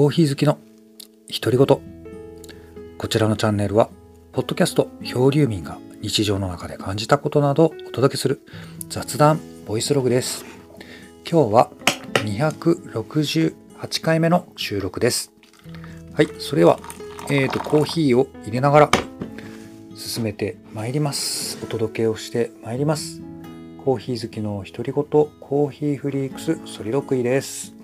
[0.00, 0.58] コーヒー好きの
[1.42, 1.66] 独り言
[2.96, 3.90] こちらのチャンネルは
[4.32, 8.40] ポッドキャスト漂流民が日常の中で感じたことなどをお届けする
[8.88, 10.46] 雑談ボイスログです。
[11.30, 11.70] 今日は
[12.14, 15.34] 268回目の収録です。
[16.14, 16.80] はいそれでは
[17.30, 18.90] えーとコーヒーを入れながら
[19.94, 21.58] 進めてまいります。
[21.62, 23.20] お届けをしてまいります。
[23.84, 27.74] コーヒー好きの独り言コーヒーフリークスソリドクイです。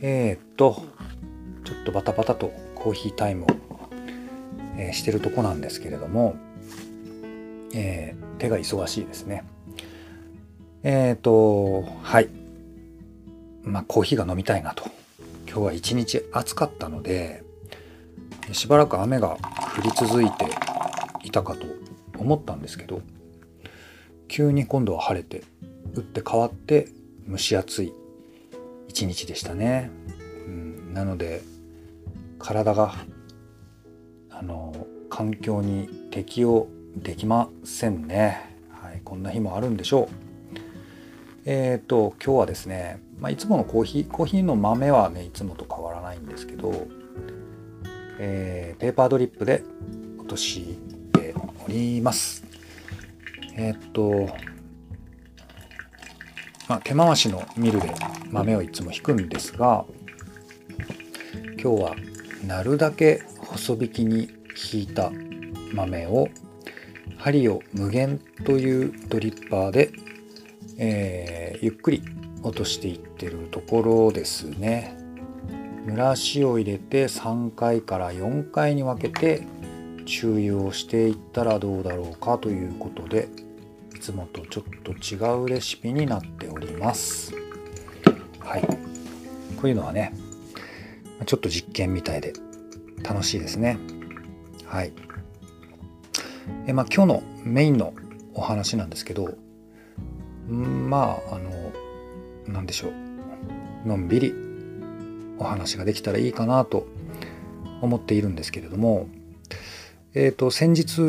[0.00, 0.91] えー、っと
[1.72, 3.46] ちょっとバタバタとコーヒータイムを、
[4.76, 6.36] えー、してるとこなんですけれども、
[7.74, 9.44] えー、手が忙しいですね。
[10.82, 12.28] えー、とはい。
[13.62, 14.84] まあコーヒーが飲みたいなと。
[15.46, 17.42] 今日は一日暑かったので
[18.52, 19.36] しばらく雨が
[19.76, 20.46] 降り続いて
[21.24, 21.66] いたかと
[22.18, 23.02] 思ったんですけど
[24.28, 25.42] 急に今度は晴れて
[25.94, 26.88] 打って変わって
[27.28, 27.92] 蒸し暑い
[28.88, 29.90] 一日でしたね、
[30.46, 31.42] うん、なので
[32.42, 32.94] 体が
[34.30, 40.08] あの環境に適応できませんね、はい、こんな日もあるんでしょう。
[41.44, 46.86] えっ、ー、と今日はですね、まあ、いつものコーヒーコーヒーの豆はねいつもと変わらないんですけど、
[48.18, 49.64] えー、ペーパードリップで
[50.18, 50.76] 落とし
[51.12, 51.34] て
[51.66, 52.44] おります。
[53.54, 54.34] えっ、ー、と
[56.68, 57.92] まあ、手回しのミルで
[58.30, 59.84] 豆をいつも引くんですが
[61.60, 61.96] 今日は
[62.46, 64.28] なるだけ細引きに
[64.72, 65.10] 引いた
[65.72, 66.28] 豆を
[67.16, 69.92] 針を無限というドリッパーで、
[70.78, 72.02] えー、ゆっくり
[72.42, 74.96] 落としていってるところですね。
[75.86, 79.46] 蒸らしを入れて3回から4回に分けて
[80.06, 83.28] 注油をしていったらどうだろうかということで
[83.94, 87.34] いつもとちょっと違うレシピになっております
[88.38, 90.14] はいこういうのはね
[91.24, 92.32] ちょっと実験みたいで
[93.02, 93.78] 楽しいですね。
[94.66, 94.92] はい。
[96.66, 97.94] えまあ今日のメインの
[98.34, 99.34] お話なんですけど
[100.48, 101.72] まああの
[102.46, 103.88] 何でしょう。
[103.88, 104.34] のんびり
[105.38, 106.86] お話ができたらいいかなと
[107.80, 109.08] 思っているんですけれども
[110.14, 111.00] えっ、ー、と先日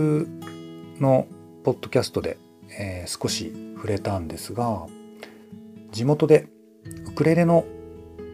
[1.00, 1.28] の
[1.64, 2.38] ポッドキャストで
[2.78, 4.88] えー、少し触れたんですが
[5.92, 6.48] 地元で
[7.08, 7.66] ウクレレの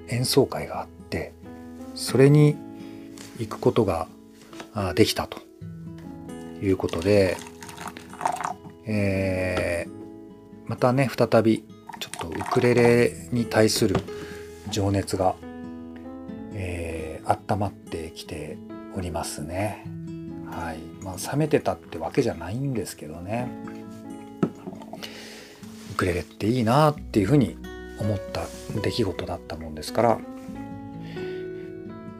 [0.07, 1.33] 演奏会があって
[1.99, 2.55] それに
[3.39, 4.07] 行くことが
[4.95, 5.41] できたと
[6.63, 7.35] いうことで、
[8.85, 11.65] えー、またね再び
[11.99, 13.97] ちょっとウクレレに対する
[14.69, 15.35] 情熱が、
[16.53, 18.57] えー、温まってきて
[18.95, 19.83] おりますね。
[20.49, 23.51] はいまあ、冷めてたってわけじゃないんですけどね
[25.91, 25.95] ウ。
[25.95, 27.57] クレレっていいなっていうふうに
[27.99, 28.45] 思った
[28.81, 30.19] 出来事だったもんですから、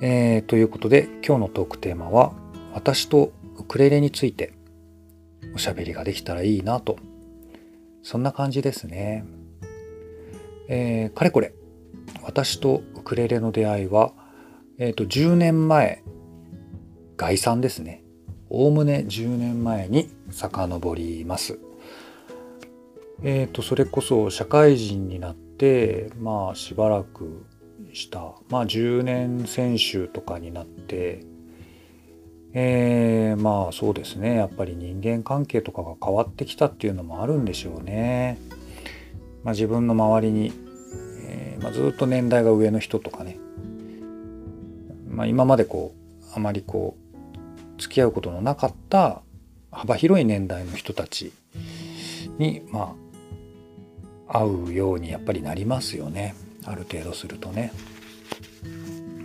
[0.01, 2.31] えー、ということで今日のトークテーマは
[2.73, 4.53] 私とウクレレについて
[5.53, 6.97] おしゃべりができたらいいなと
[8.01, 9.25] そんな感じですね。
[10.69, 11.53] えー、かれこれ
[12.23, 14.13] 私とウクレレの出会いは、
[14.77, 16.03] えー、と10年前
[17.17, 18.03] 概算ですね
[18.49, 21.59] おおむね10年前に遡ります。
[23.21, 27.45] えーと、それこそ社会人になってまあしばらく
[27.93, 28.33] した。
[28.49, 31.23] まあ10年選手とかになって
[32.53, 34.35] えー、まあそうですね。
[34.35, 38.39] やっぱり人間関係とかが変わってきたっていうのもあるんでしょうね。
[39.43, 40.51] まあ、自分の周りに、
[41.27, 43.39] えーまあ、ずっと年代が上の人とかね、
[45.07, 46.97] まあ、今までこうあまりこ
[47.77, 49.21] う付き合うことのなかった
[49.71, 51.31] 幅広い年代の人たち
[52.37, 52.95] にま
[54.27, 56.35] あ合うようにやっぱりなりますよね。
[56.65, 57.71] ある程度するとね。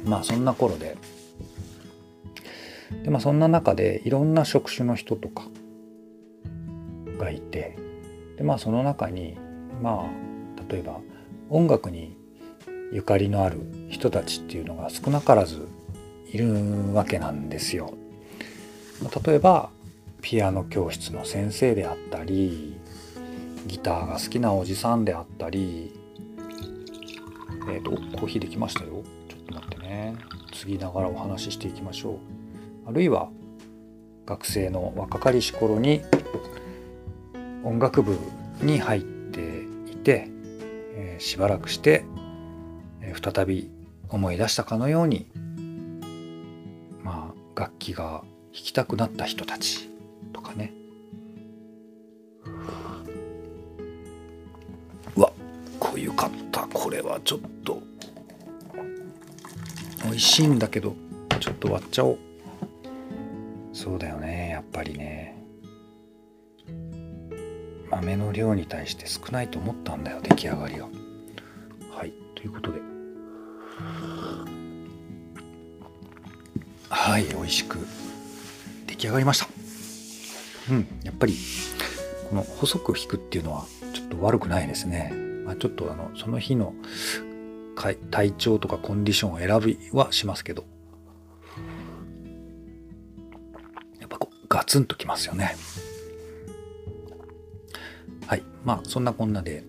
[0.04, 0.96] まあそんな頃で。
[3.02, 5.44] でまあそんな中でいろんな職種の人とか
[7.18, 7.76] がいて。
[8.36, 9.36] でまあその中に
[9.82, 11.00] まあ例えば
[11.50, 12.16] 音楽に
[12.92, 13.60] ゆかりのある
[13.90, 15.68] 人たちっていうのが少なからず
[16.32, 17.94] いるわけなんですよ。
[19.24, 19.70] 例えば
[20.20, 22.78] ピアノ教室の先生であったり
[23.66, 25.92] ギターが好きなおじさんであったり
[27.68, 29.02] えっ、ー、とコーヒーできましたよ。
[29.28, 30.16] ちょっと待ってね。
[30.52, 32.18] 次ながらお話ししていきましょう。
[32.86, 33.28] あるいは
[34.26, 36.02] 学生の若かりし頃に
[37.62, 38.18] 音楽部
[38.62, 40.28] に入っていて、
[40.94, 42.04] えー、しばらくして、
[43.00, 43.70] えー、再び
[44.08, 45.30] 思い出したかのように
[47.02, 49.93] まあ楽器が弾きたくなった人たち。
[60.14, 60.94] 美味しいんだけど
[61.40, 62.18] ちょっと割っちゃおう。
[63.72, 65.36] そうだよねやっぱりね。
[67.90, 70.84] 豆の量に対して少ないと思ったんだよ出来上がりが
[71.90, 72.78] はいということで。
[76.90, 77.78] はい美味しく。
[78.86, 79.48] 出来上がりました。
[80.70, 81.34] うんやっぱり
[82.30, 85.12] この細く引くっていうのはちょっと悪くないですね、
[85.44, 86.72] まあ、ちょっとあのその日の
[87.74, 90.64] 体調とかコンディションを選びはしますけど。
[94.00, 95.56] やっぱこうガツンときますよね。
[98.26, 98.42] はい。
[98.64, 99.64] まあそんなこんなで。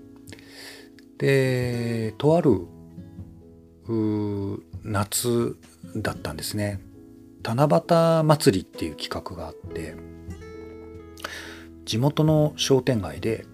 [1.17, 2.67] でとある
[3.87, 5.57] う夏
[5.95, 6.81] だったんですね。
[7.43, 9.95] 七夕祭りっていう企画があって
[11.85, 13.45] 地元の商店街で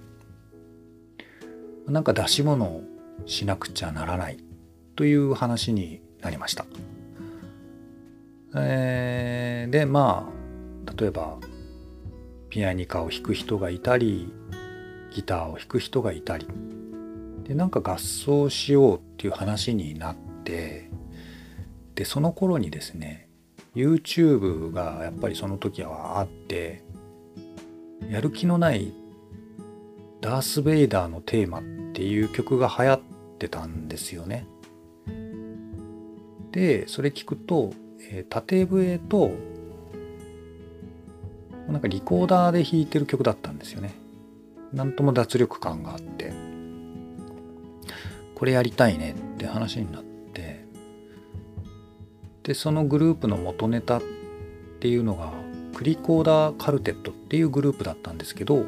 [1.88, 2.84] なんか出し物を
[3.32, 4.38] しなくちゃならない
[4.96, 6.66] という話になりました。
[8.54, 10.30] えー、でま
[10.86, 11.38] あ例えば
[12.50, 14.32] ピアニカを弾く人がいたり
[15.12, 16.48] ギターを弾く人がいたり
[17.46, 20.90] でなんか合奏しようっていう話になって
[21.96, 23.30] でその頃にですね
[23.74, 26.84] YouTube がやっぱりその時はあって
[28.10, 28.94] やる気のない
[30.20, 31.62] ダース・ベイダーのテーマっ
[31.94, 33.02] ていう曲が流行っ
[33.42, 34.46] てたんですよね。
[36.52, 37.74] でそれ聞くと、
[38.12, 39.32] えー、縦笛と
[41.68, 43.96] なんかリコーダーで弾いてる曲だったんですよね。
[44.72, 46.32] なんとも脱力感があって
[48.36, 50.66] これやりたいねって話になって
[52.44, 54.02] でそのグループの元ネタっ
[54.80, 55.34] ていうのが
[55.76, 58.66] クリコーダーカルテットっていうグループだったんですけど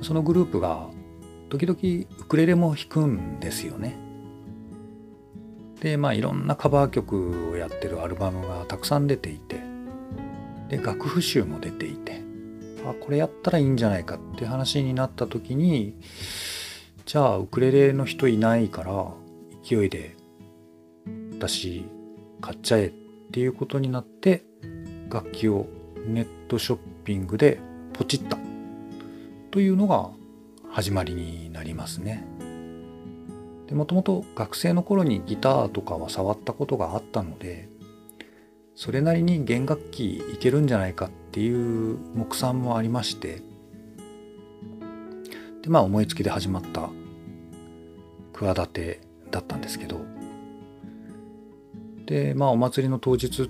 [0.00, 0.88] そのグループが
[1.52, 3.98] 時々ウクレレも弾くんですよね。
[5.82, 9.60] でまあいろんなカバー曲をやってるアルバムがたくさん出ていて
[10.70, 12.22] で楽譜集も出ていて
[12.86, 16.00] あこれやったらいいんじゃないかって話になった時に
[17.04, 19.12] じゃあウクレレの人いないから
[19.62, 20.16] 勢いで
[21.34, 21.84] 私
[22.40, 22.90] 買っちゃえっ
[23.32, 24.44] ていうことになって
[25.10, 25.66] 楽器を
[26.06, 27.60] ネットショッピングで
[27.92, 28.38] ポチった
[29.50, 30.21] というのが
[30.72, 32.26] 始まりになりますね。
[33.74, 37.68] もともと学生の頃にギターとかは触ったことがあったので
[38.74, 43.42] それなりに弦楽器いけるんじゃないかっていう目算もありまして
[45.62, 46.90] でまあ思いつきで始まった
[48.32, 50.00] 企てだったんですけど
[52.06, 53.48] でまあお祭りの当日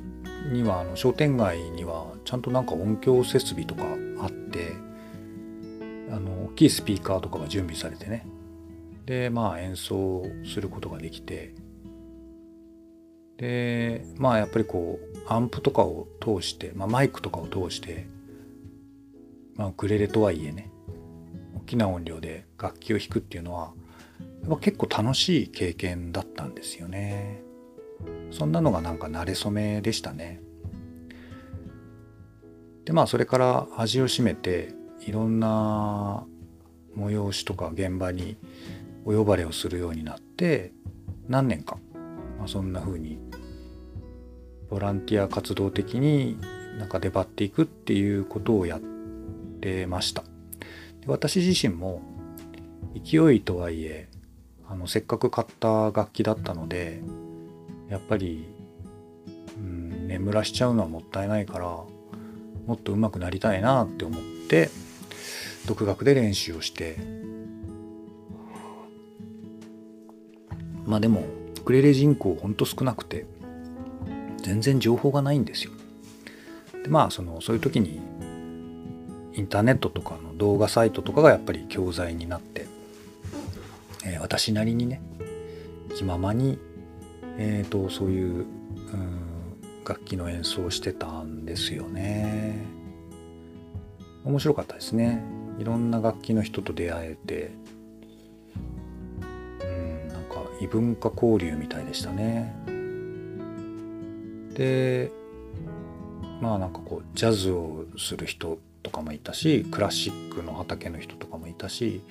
[0.53, 3.83] にはあの商店街にはちゃんとなんか音響設備とか
[4.21, 4.75] あって
[6.11, 8.27] あの大きいスピーカーとかが準備されてね
[9.07, 11.55] でまあ演奏することができて
[13.37, 18.07] でまあやっぱりこうアンプとかを通して、まあ、マイクとかを通して、
[19.57, 20.71] まあ、ウクレレとはいえね
[21.57, 23.73] 大きな音量で楽器を弾くっていうのは
[24.43, 27.43] やっぱ結構楽しい経験だったんですよね。
[28.33, 30.41] そんなのがなんか慣れ初めでしたね。
[32.85, 34.75] でまあそれから味を占めて
[35.07, 36.25] いろんな
[36.97, 38.37] 催しとか現場に
[39.05, 40.73] お呼ばれをするようになって
[41.29, 41.79] 何年か、
[42.39, 43.19] まあ、そんな風に
[44.71, 46.39] ボランティア活動的に
[46.79, 48.81] なんか出張っていくっていうことをやっ
[49.61, 50.23] てました。
[51.01, 52.03] で私自身も
[52.95, 54.09] 勢いとはいえ
[54.69, 57.03] あのせっかく買った楽器だったので
[57.89, 58.47] やっぱり、
[59.59, 64.71] うん、眠らしちゃうのはもったいないからもっと上手くなりたいなって思って
[65.67, 66.97] 独学で練習をして
[70.85, 71.25] まあでも
[71.59, 73.27] ウクレレ人口ほんと少なくて
[74.39, 75.73] 全然情報がないんですよ。
[76.83, 78.01] でまあそのそういう時に
[79.35, 82.67] インターネットとかの動画サイトとかがやっぱり教材になって、
[84.05, 85.01] えー、私なりにね
[85.95, 86.59] 気ままに、
[87.39, 88.47] えーと、そういう、うん、
[89.87, 92.59] 楽器の演奏をしてたんですよね。
[94.25, 95.23] 面白かったですね。
[95.59, 97.51] いろんな楽器の人と出会えて
[99.61, 102.55] うんなんか異文化交流みたいでしたね。
[104.55, 105.11] で
[106.41, 112.03] まあなんかこうジャズをする人とかもいたしクラシックの畑の人とかもいたし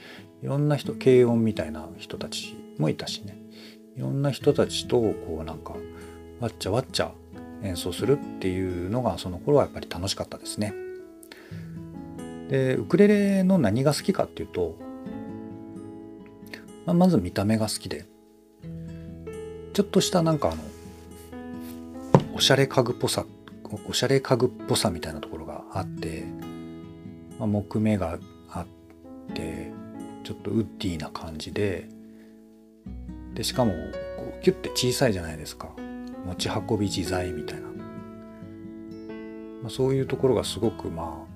[0.42, 3.38] いろんな人軽音みたいな人たちもいたしね
[3.98, 5.76] いろんな人たちとこうなんか
[6.40, 7.12] わっちゃわっちゃ
[7.62, 10.74] 演奏するっていうのがその頃はやっぱり楽しかったですね。
[12.51, 14.75] でウクレレの何が好きかっていうと、
[16.86, 18.05] まあ、まず見た目が好きで
[19.74, 20.62] ちょっとしたなんかあの
[22.36, 23.25] おしゃれ家具っぽさ
[23.88, 26.25] おしゃれ家具っぽさみたいなところがあって、
[27.39, 28.65] まあ、木目があっ
[29.34, 29.72] て
[30.25, 31.88] ちょっとウッディな感じで
[33.34, 33.77] でしかもこ
[34.38, 35.74] うキュッて小さいじゃないですか。
[36.25, 37.67] 持ち運び自在みたいな、ま
[39.67, 41.31] あ、そういうところがすごくまあ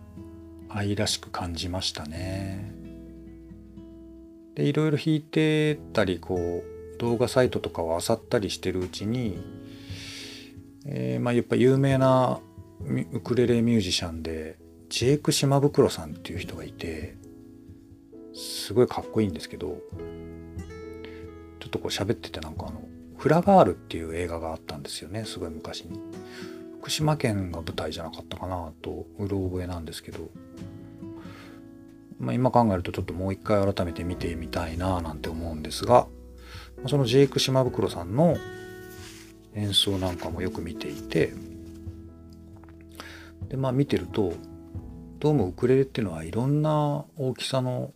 [0.75, 2.73] 愛らしく感じましたね
[4.55, 9.37] でいろいろ弾いてたりこう動画サイトとかを漁ったりしてるうちに、
[10.85, 12.39] えー、まあやっぱ有名な
[13.11, 14.57] ウクレレミュージシャンで
[14.89, 17.15] ジェイク島袋さんっていう人がいて
[18.33, 19.79] すごいかっこいいんですけど
[21.59, 22.81] ちょっとこう喋っててなんかあの
[23.17, 25.99] 「フラガール」っていう映画があったんですよねすごい昔に。
[26.85, 30.29] 福島県が舞台じゃなかったかなとうろ覚えなんですけど、
[32.19, 36.05] まあ、今考えるとちょっともう一回改めて見てみたいななんて思うんですが。
[36.87, 38.37] そのジェイク島袋さんの
[39.55, 41.33] 演奏なんかもよく見ていて。
[43.49, 44.33] でまあ見てると
[45.17, 47.93] どうもウクレレっていうのはいろんな大きさの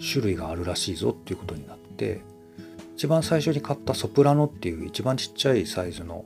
[0.00, 2.22] 種類があるらしいぞっていうことになって。
[2.96, 6.24] 一番最初に買ったソプラノっていう一番ちっちゃいサイズの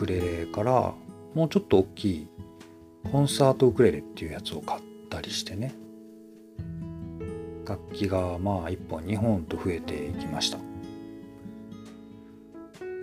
[0.00, 0.94] クレレから
[1.34, 2.28] もうちょっと大きい
[3.12, 4.80] コンサートウクレレっていうやつを買っ
[5.10, 5.74] たりしてね。
[7.66, 10.56] 楽器がまあ1本2本と増えていきました。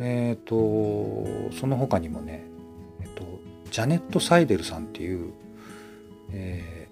[0.01, 2.45] えっ、ー、とその他にもね、
[3.01, 3.25] えっ、ー、と、
[3.69, 5.33] ジャネット・サイデルさんっていう、
[6.31, 6.87] えー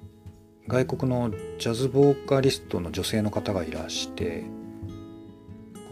[0.67, 4.45] 外国のジャズボーカリストの女性の方がいらして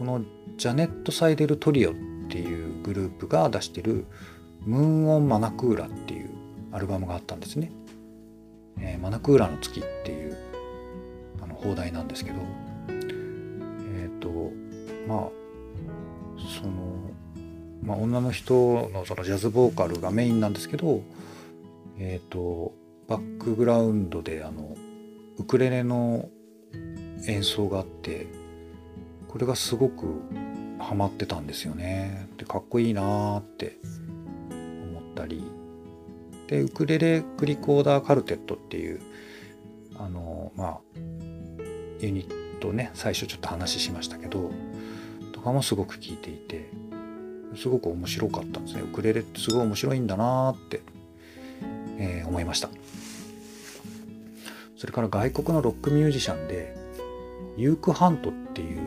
[0.00, 0.22] この
[0.56, 4.06] ジャネット・サイデル・トリオってていうグループが出してる
[4.64, 6.30] 「ムーン・オン・マナクーラ」っていう
[6.72, 7.70] アルバムがあったんですね。
[8.80, 10.36] えー、マナクーラの月っていう
[11.42, 12.38] あの放題なんですけど
[12.88, 14.52] えっ、ー、と
[15.06, 15.28] まあ
[16.60, 16.72] その、
[17.82, 21.02] まあ、女の人のそのジャズボーカルがメインなんですけど
[21.98, 22.72] えっ、ー、と
[23.08, 24.76] バックグラウンドであの
[25.38, 26.28] ウクレレの
[27.26, 28.26] 演奏があって
[29.28, 30.06] これがすごく
[30.84, 32.28] ハマってたんですよね。
[32.36, 33.78] でかっこいいなーって
[34.90, 35.42] 思ったり
[36.46, 39.00] でウクレレクリコーダーカルテットっていう
[39.96, 40.78] あのまあ
[42.00, 44.50] ユニットね最初ちょっと話しましたけど
[45.32, 46.70] とかもすごく聴いていて
[47.56, 50.82] すごく面白かったんですねウクレレってすごい面白いんだなーって、
[51.98, 52.68] えー、思いました。
[54.76, 56.76] それから外国のロックミュージシャンで
[57.56, 58.80] ユーク・ハントっていう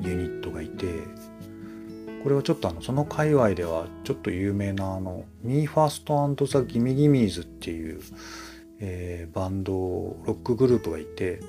[0.00, 0.86] ユニットがいて
[2.22, 8.00] これはちょっとあのその界隈ではちょっと有名なあの「Me First and the Gimme Gimmes」っていう、
[8.78, 11.40] えー、バンドロックグループがいて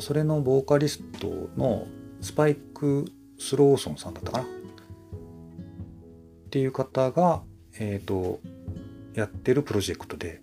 [0.00, 1.86] それのボーカリストの
[2.20, 3.04] スパイク・
[3.38, 4.46] スローソンさんだったかなっ
[6.50, 7.42] ていう方が、
[7.78, 8.40] えーと
[9.18, 10.40] やってるプロジェクトで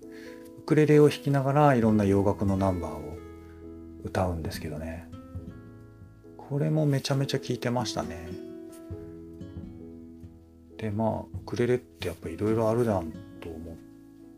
[0.59, 3.17] ウクレレを弾きながらいろんな洋楽のナンバーを
[4.03, 5.09] 歌うんですけどね。
[6.37, 8.44] これもめちゃめちゃ聴いてましたね。
[10.77, 13.75] でまあウクレレってやっぱいろいろあるじゃんと思っ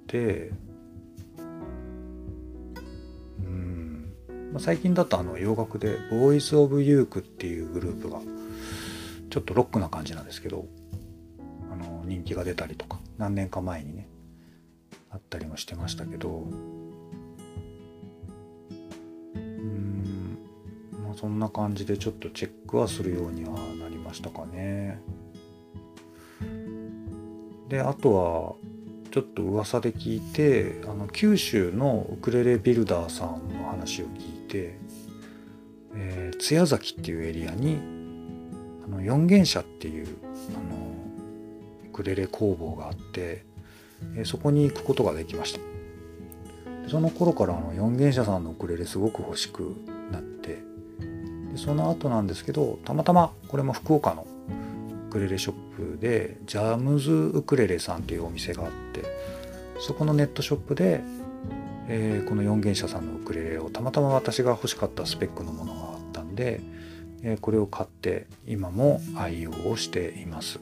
[0.07, 0.51] て。
[3.39, 4.13] うん、
[4.53, 8.21] まあ、最近だとあの洋楽で「ボーイズ・オブ・ユーク」っていうグループが
[9.29, 10.65] ちょっとロックな感じなんですけど
[11.71, 14.07] あの人気が出たりとか何年か前にね
[15.09, 16.47] あったりもしてましたけど。
[19.35, 20.37] うん。
[21.03, 25.01] まあそんな感じでちょっとチェックはするようにはなりましたかね。
[27.69, 28.55] であとは
[29.11, 34.77] ちょっと噂で聞いてあの九州のウクレレビルダーさんの話を聞いて、
[35.95, 37.79] えー、津屋崎っていうエリアに
[38.85, 40.07] あの四元社っていう
[40.51, 43.45] あのウクレレ工房があって
[44.15, 45.59] えそこに行くことができました。
[46.87, 49.75] その頃からあの四元社さんのウクレレすごく欲しく
[50.11, 50.63] なって
[51.51, 54.25] でその後なんですけどたまたまこれも福岡の
[55.09, 55.66] ウクレレショップ
[55.99, 59.03] でジャムズウクレレさんっていうお店があって
[59.79, 61.01] そこのネットショップで、
[61.87, 66.61] えー、この四元社さんのウクレレをたまたま私が欲しかったスペックのものがあったんで、
[67.23, 70.59] えー、これを買って今も愛用をしています。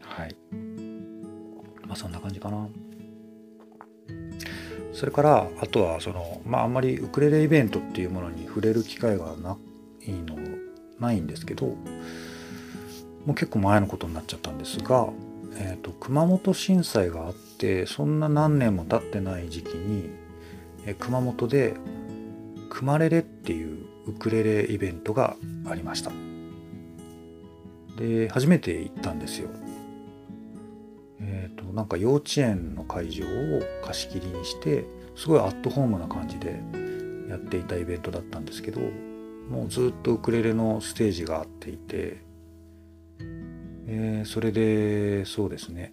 [0.00, 0.36] はい。
[1.86, 2.68] まあそんな感じかな。
[4.92, 9.56] それからあとはそのまああんまりウクレレイベントっていうものに触れる機会がな
[10.02, 10.36] いの
[10.98, 11.74] ないんですけど
[13.26, 15.10] もう結構前のことになっちゃったんですが、
[15.56, 20.10] えーと、熊本震災があってそんな何年も経ってない時期に、
[20.86, 21.74] え熊本で
[22.70, 25.36] 「くまれれ」っていうウクレレイベントが
[25.66, 26.10] ありました。
[27.96, 29.50] で初めて行ったんですよ。
[31.20, 33.28] えーと、なんか幼稚園の会場を
[33.84, 34.86] 貸し切りにして
[35.16, 36.62] すごいアットホームな感じで
[37.28, 38.80] やっていたイベントだったんですけど
[39.50, 42.22] もうずっとウクレレのステージがあっていて、
[43.92, 45.92] えー、それでそうですね。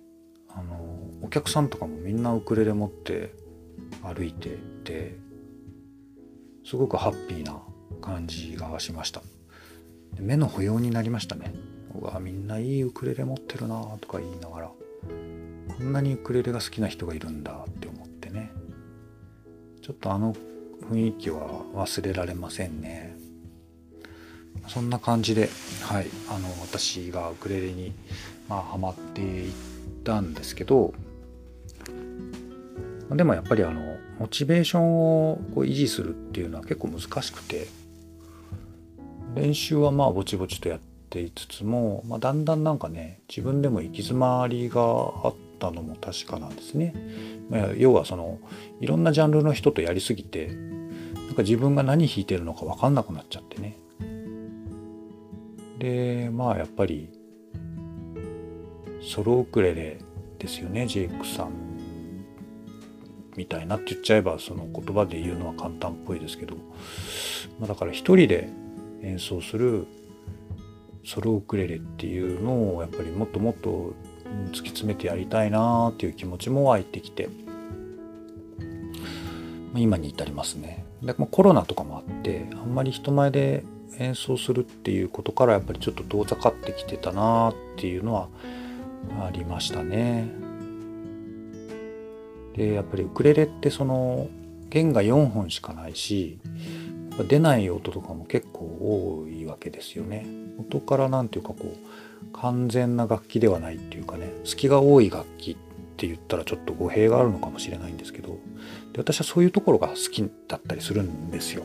[0.49, 0.75] あの
[1.23, 3.33] お客さんとかもみんなウクレレ持って
[4.03, 5.17] 歩いてて
[6.63, 7.59] すごくハッピーな
[7.99, 9.23] 感じがしました。
[10.19, 11.55] 目の保養になりましたね。
[11.99, 14.71] うわみんないいウクレレ持ってるなとか言いながら
[15.75, 18.51] こんなにウクレレが好きな人がいるんだって思ってね。
[19.81, 20.35] ちょっとあの
[20.91, 23.16] 雰囲気は忘れられませんね。
[24.67, 25.49] そんな感じで
[25.81, 27.93] はいあの私がウクレレに
[28.47, 29.53] まあハマっていっ
[30.03, 30.93] たんですけど
[33.11, 37.67] でもやっぱりあのモチベーションをこう維持するっていうのは結構難しくて
[39.35, 46.93] 練習はまあぼちぼちとやっていつつも、まあ、だんだんなんかね自分でも行き詰まりがあったのも確かなんですね。
[47.49, 48.39] まあ、要はその
[48.81, 53.77] いろんなジャンルの人とやりすぎてなんか自分が何弾いてるのか分かんなくなっちゃってね。
[55.77, 57.09] でまあやっぱり
[59.01, 59.99] ソロウクレレ
[60.39, 61.67] ですよねジェイクさん。
[63.35, 66.55] みたいなって言っちゃえばその言葉で言うのは簡単っぽいですけど、
[67.59, 68.49] まあ、だから一人で
[69.03, 69.85] 演奏する
[71.05, 73.93] ソロウクレレっていうのをやっぱりもっともっと
[74.47, 77.29] 突き詰めてやりたいなっていう気持ちも湧いてきて。
[79.71, 80.83] まあ今に至りますね。
[81.03, 83.63] でまあ、コロナとかもあってあんまり人前で
[83.99, 88.29] 演奏するっていうことからやっぱりちょっと遠ざかってきてたなっていうのは
[89.21, 90.29] ありましたね。
[92.55, 94.27] でやっぱりウクレレってその
[94.69, 96.39] 弦が4本しかないし
[97.27, 100.25] 出ない音とかも結構多いわけですよね。
[100.59, 101.77] 音から何ていうかこう
[102.33, 105.55] 完全な楽器ではないっていうかね隙が多い楽器っ
[105.97, 108.37] て言ったらちょっと語弊があるのかもしれないんですけど
[108.93, 111.63] で私はそういうところが好きだったりするんですよ。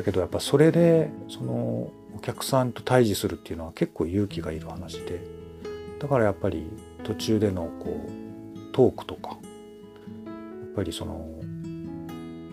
[0.00, 5.20] だけどやっぱそれでそのお客さんと対峙するっていうのは結構勇気がいる話で
[5.98, 6.70] だからやっぱり
[7.04, 9.38] 途中でのこうトークとかやっ
[10.74, 11.28] ぱりその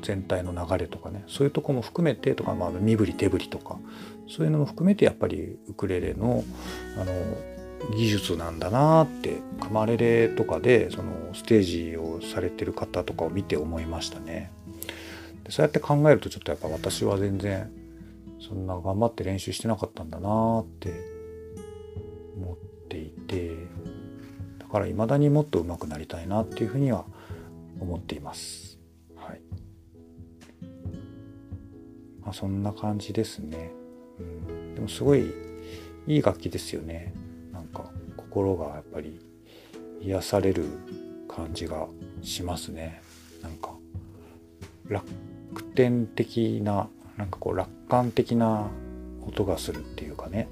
[0.01, 3.79] 全体の流れとかねそういうとこも含めてとか、まあ、身振り手振りとか
[4.27, 6.43] そういうのも含めてやっぱりウクレレの
[6.99, 7.13] あの
[7.95, 14.51] 技術なんだなってカマレレとかでそのステージをされてる方とかを見て思いましたね。
[15.47, 17.71] でそうやって考えるとちょっとやっぱ私は全然
[18.39, 20.93] そんな頑張って練習してなかったんだなって
[22.36, 22.57] 思っ
[22.89, 23.55] ていて
[24.60, 27.05] だから未だにもっと上手くなりたいなっていうふうには
[27.79, 28.77] 思っています。
[29.15, 29.41] はい。
[32.21, 33.71] まあ、そんな感じですね。
[34.19, 35.31] うん、でもすごい
[36.07, 37.13] いい楽器ですよね。
[37.53, 39.21] なんか心がやっぱり
[40.01, 40.65] 癒される
[41.29, 41.88] 感じが
[42.21, 43.01] しますね。
[43.41, 43.71] なんか
[44.89, 45.05] 楽
[45.63, 48.67] 天的ななんかこう楽観的な
[49.26, 50.48] 音がするっていうかね。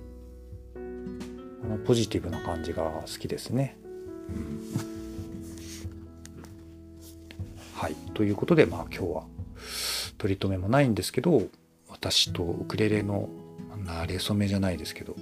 [0.76, 3.78] あのポジティブな感じが好きですね。
[7.76, 7.96] はい。
[8.14, 9.24] ということでまあ今日は
[10.18, 11.44] 取り留めもないんですけど
[11.90, 13.30] 私とウクレレの
[13.86, 15.16] なれ初めじゃないですけど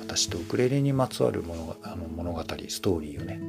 [0.00, 3.40] 私とウクレレにまつわる物あの物語ストーリーをね、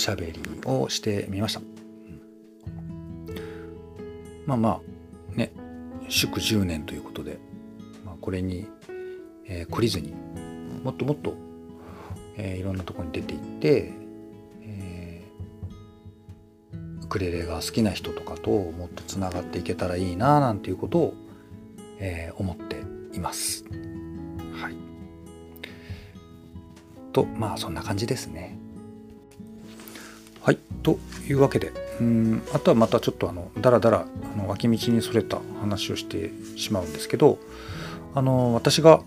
[0.00, 1.60] しゃべりをしてみました、
[4.46, 4.80] まあま
[5.34, 5.52] あね
[6.08, 7.38] 祝10年ということで、
[8.04, 8.66] まあ、これに、
[9.46, 10.14] えー、懲りずに
[10.82, 11.34] もっともっと、
[12.36, 13.92] えー、いろんなとこに出ていって、
[14.62, 21.14] えー、ウクレレが好きな人とかともっとつながっていけたらいいななんていうことを、
[21.98, 22.78] えー、思って
[23.14, 23.64] います。
[24.54, 24.74] はい。
[27.12, 28.58] とまあそんな感じですね。
[30.42, 30.98] はいと
[31.28, 37.38] いうわけでうんあとはまたちょっとあのだらだらあの脇道にそれた話をしてしまうんですけど
[38.14, 39.02] あの私が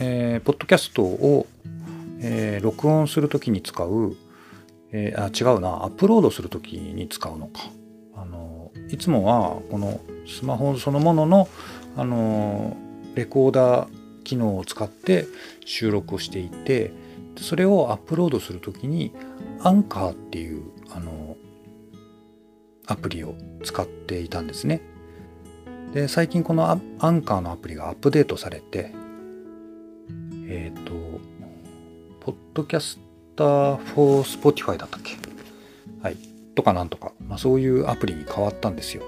[0.00, 1.46] えー、ポッドキャストを、
[2.20, 4.16] えー、録音するときに使う、
[4.92, 7.62] えー、あ、違うな、アップロードするときに使うのか。
[8.14, 11.48] あの、いつもは、このスマホそのものの、
[11.96, 12.76] あの、
[13.16, 13.88] レコーダー
[14.22, 15.26] 機能を使って
[15.64, 16.92] 収録をしていて、
[17.36, 19.12] それをアップロードするときに、
[19.60, 21.36] アンカーっていう、あの、
[22.86, 24.80] アプリを使っていたんですね。
[25.92, 28.92] で、最近このアンカーのアプリがアップデートされて、
[30.48, 30.92] えっ、ー、と、
[32.20, 32.98] ポッドキャス
[33.36, 35.16] ター for Spotify だったっけ？
[36.02, 36.16] はい。
[36.54, 39.02] とかなんとか、まあ、そういうアプリに変わったんですよ。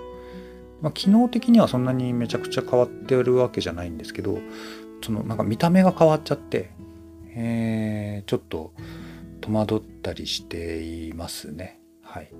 [0.80, 4.38] まあ、機能的にはそんなにめちゃくちゃ変わってるわけじゃないんですけど、
[5.02, 6.70] そのなんか見た目が変わっちゃって、
[7.34, 8.72] えー、ちょっと
[9.40, 11.81] 戸惑ったりしていますね。
[12.03, 12.31] はい。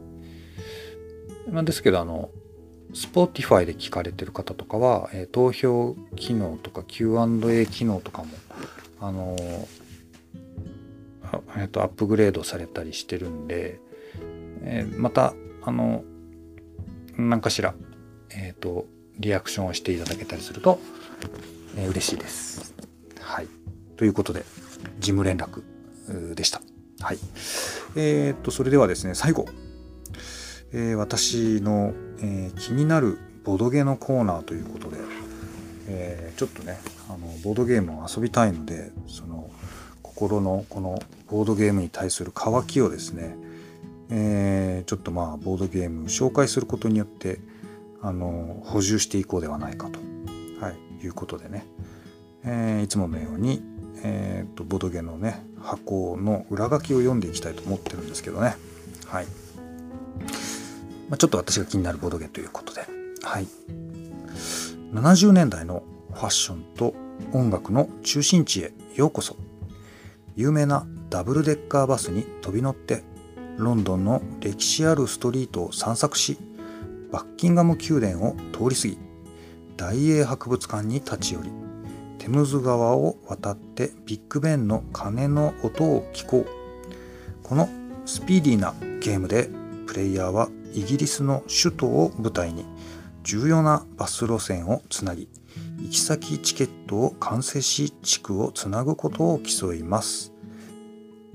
[1.49, 2.31] なんですけど、あの、
[2.93, 8.29] Spotify で聞かれてる方とかは、えー、投票機能とか Q&A 機能とかも、
[9.01, 9.37] あの
[11.57, 13.81] えっと、アップグレードされたりしてるんで、
[14.63, 16.05] え、また、あの、
[17.17, 17.75] 何かしら、
[18.31, 18.87] えっ、と、
[19.19, 20.81] リアクションをしていただけたりすると、
[21.77, 22.75] え、嬉しいです。
[23.21, 23.49] はい。
[23.97, 24.45] ということで、
[24.99, 25.63] 事務連絡
[26.35, 26.61] でした。
[27.01, 27.19] はい。
[27.97, 29.47] えっ、と、それではですね、最後、
[30.73, 34.97] え私の、え気になるボドゲのコーナーということで、
[35.89, 39.51] えちょっとね、あの、ボードゲームを遊びたいので、その、
[40.21, 40.99] 心のこの
[41.31, 43.37] ボードゲームに対する渇きをですね、
[44.11, 47.41] えー、ちょっとまあボードゲーム紹介することによって
[48.03, 49.99] あの補充していこうではないかと、
[50.63, 51.65] はい、いうことでね、
[52.45, 53.63] えー、いつものように、
[54.03, 58.57] えーと、ボードゲーのね箱の裏書きを読んでいきたいと思ってるんですけどね、
[59.07, 59.27] はい。
[61.09, 62.87] まあ、ちょっと私が気になるボドゲということで、
[63.23, 63.47] はい、
[64.93, 66.95] 70年代のファッションと
[67.33, 69.37] 音楽の中心地へようこそ。
[70.37, 73.03] 有名なダブルデッカーバスに飛び乗って
[73.59, 76.39] ロンドンの歴史あるストリートを散策し
[77.13, 78.99] バッキンガム宮殿を通り過ぎ
[79.77, 81.51] 大英博物館に立ち寄り
[82.21, 86.47] テムズ川を渡ってビッグベンの鐘の音を聞こう
[87.43, 87.67] この
[88.05, 89.49] スピーディーなゲームで
[89.87, 92.67] プレイヤーはイギリスの首都を舞台に
[93.23, 95.31] 重要なバス路線をつなぎ
[95.79, 100.35] 行き先チケットを完成し地区をつなぐことを競います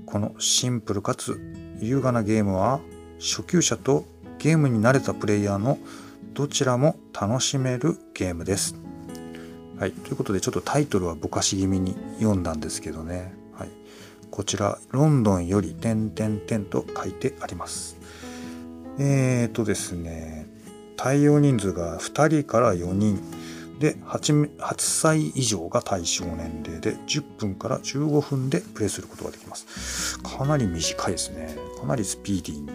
[0.05, 1.41] このシンプルかつ
[1.79, 2.79] 優雅なゲームは
[3.19, 4.05] 初級者と
[4.37, 5.79] ゲームに慣れたプレイヤーの
[6.35, 8.84] どちらも楽しめるゲームです。
[9.79, 13.69] はい、ということでちょっとタイトルはぼかし気味に読んだんですけどね、はい、
[14.31, 17.97] こちら「ロンドンより点々点」と書いてあります。
[18.97, 20.47] えーとですね
[20.95, 23.19] 対応人数が2人から4人
[23.79, 30.19] で 8, 8歳以上が対象年齢で10分から15分でプレイすることができます。
[30.19, 31.57] かなり短いですね。
[31.79, 32.69] かなりスピーディーに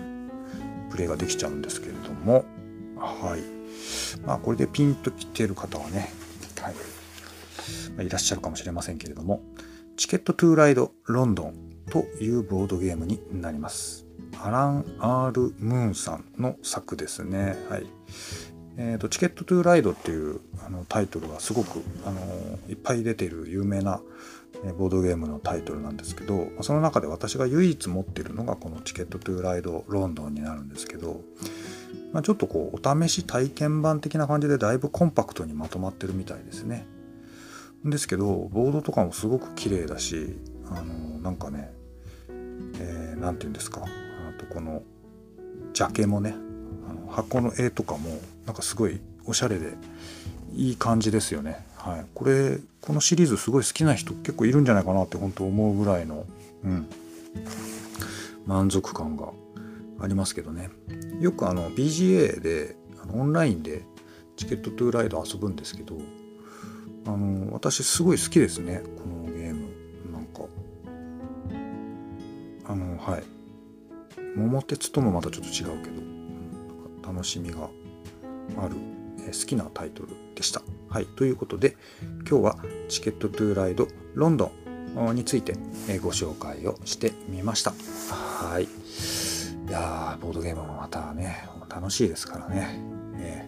[0.90, 2.44] プレイができちゃうんですけれども、
[2.98, 3.40] はい。
[4.26, 6.12] まあこれでピンときてる方はね、
[6.60, 6.74] はい。
[8.00, 9.42] いらっしゃるかもしれませんけれども、
[9.96, 11.54] チケットトゥーライドロンドン
[11.90, 14.06] というボードゲームになります。
[14.42, 17.56] アラン・アール・ムーンさんの作ですね。
[17.68, 17.86] はい。
[18.76, 22.20] えーと、チケット・トゥ・ライドっていうあのタイトルはすごくあの
[22.68, 24.00] いっぱい出てる有名な
[24.78, 31.20] ボードゲームのタイトルなんですけどその中で私が唯一持ってるのがこのチケット・トゥ・ライド・ロンドンになるんですけど、
[32.12, 36.86] まあ、ちょっとこうお試し体験版的な感じでだいぶコンパクトにまとまってるみたいですね。
[37.84, 40.36] ですけどボードとかもすごく綺麗だし
[40.70, 41.72] あのなんかね
[42.28, 42.36] 何、
[42.78, 44.82] えー、て言うんですかあとこの
[45.72, 46.34] ジャケもね
[46.88, 48.10] あの箱の絵とかも
[48.44, 49.74] なんかすごいおしゃれで
[50.52, 51.64] いい感じですよね。
[51.76, 56.26] はい、これこのシリーズすごい好きな人結構いるんじゃないかなって本当思うぐらいの、
[56.64, 56.86] うん、
[58.46, 59.30] 満足感が
[60.00, 60.70] ありますけどね
[61.20, 62.76] よくあの BGA で
[63.14, 63.82] オンラインで
[64.36, 65.96] チケットトゥーライド遊ぶんですけど
[67.06, 69.68] あの私すごい好きですねこのゲーム
[70.12, 70.42] なんか
[72.66, 73.22] あのはい
[74.36, 77.68] 桃鉄ともまたちょっと違うけどうん楽しみが
[78.56, 78.76] ある、
[79.20, 80.62] え好きなタイトルでした。
[80.88, 81.76] はい、ということで
[82.28, 82.56] 今日は
[82.88, 84.52] チケットトゥーライドロンド
[84.96, 85.54] ンについて
[86.00, 87.72] ご紹介をしてみました。
[88.12, 88.64] はい。
[88.64, 92.80] いやボードゲームもまたね、楽しいですからね。
[93.18, 93.46] え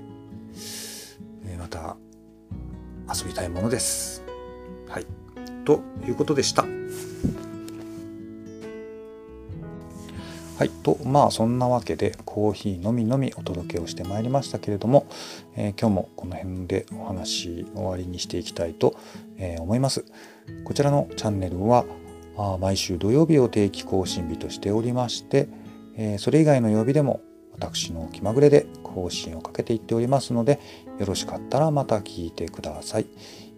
[1.56, 1.96] ー、また
[3.14, 4.22] 遊びたいものです。
[4.88, 5.06] はい。
[5.64, 6.64] ということでした。
[10.58, 15.06] はい、とまあそんなわけでコーヒーのみのみお届けをしてまいりましたけれども、
[15.56, 18.94] えー、今日もこの辺でお話終わりにしていきたいと、
[19.38, 20.04] え、思います。
[20.64, 21.84] こちらのチャンネルは
[22.36, 25.48] あ毎週土曜日を定期更新日としておりまして、
[25.96, 27.20] えー、それ以外の曜日でも
[27.52, 30.58] 私の気まぐれで更新をかけていっておりますので
[31.02, 33.06] よろしかったらまた聞いてください。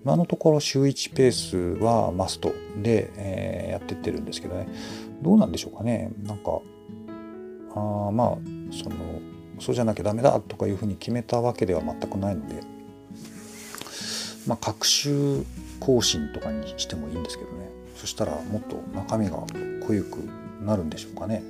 [0.02, 1.32] 今のところ週1ペー
[1.78, 4.66] スはマストで、えー、やってってるんですけどね。
[5.20, 6.10] どうなんでしょうかね。
[6.22, 6.62] なんか
[7.74, 8.38] あまあ
[8.72, 8.96] その
[9.60, 12.62] そうじゃなきゃダメだとかいうふうに決めたわけでは全くないので。
[14.46, 15.44] まあ各週
[15.80, 17.68] 更新とかにしてもいいんですけどね。
[17.94, 19.44] そしたらもっと中身が
[19.86, 20.16] 濃ゆく
[20.64, 21.42] なるんでしょうかね。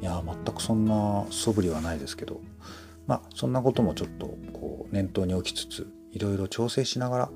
[0.00, 2.40] いや全くそんな素振りはないですけど。
[3.08, 7.30] まあそんなこともちょっとこう念頭に置きつついろいろ調整しながら、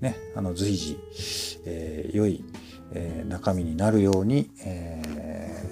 [0.00, 0.98] ね、あの随時、
[1.64, 2.44] えー、良い、
[2.92, 5.02] えー、中身になるように、え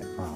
[0.03, 0.29] ー、まあ、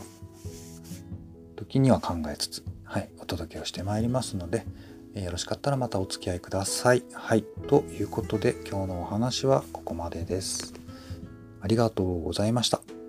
[1.56, 4.66] 時には考えつつ、はい、お届けをしてまいりますので、
[5.14, 7.04] えよろしかったらまたお付き合いください。
[7.12, 7.44] はい。
[7.68, 10.74] ということで今日のお話はここまでです。
[11.60, 13.03] ありがとうございました。